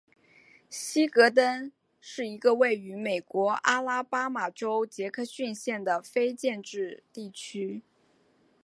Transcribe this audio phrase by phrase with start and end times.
[0.67, 7.83] 希格登是一个位于美国阿拉巴马州杰克逊县的非建制地区。